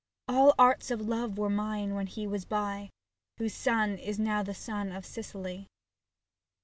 All 0.27 0.55
arts 0.57 0.89
of 0.89 0.99
love 0.99 1.37
were 1.37 1.47
mine 1.51 1.93
when 1.93 2.07
he 2.07 2.25
was 2.25 2.43
by, 2.43 2.89
Whose 3.37 3.53
sun 3.53 3.99
is 3.99 4.17
now 4.17 4.41
the 4.41 4.55
sun 4.55 4.91
of 4.91 5.05
Sicily. 5.05 5.67